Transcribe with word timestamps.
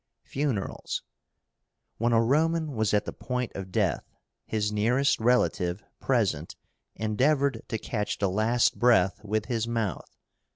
FUNERALS. 0.23 1.03
When 1.99 2.11
a 2.11 2.23
Roman 2.23 2.71
was 2.71 2.91
at 2.91 3.05
the 3.05 3.13
point 3.13 3.51
of 3.53 3.71
death, 3.71 4.03
his 4.47 4.71
nearest 4.71 5.19
relative 5.19 5.83
present 5.99 6.55
endeavored 6.95 7.61
to 7.67 7.77
catch 7.77 8.17
the 8.17 8.27
last 8.27 8.79
breath 8.79 9.23
with 9.23 9.45
his 9.45 9.67
mouth. 9.67 10.17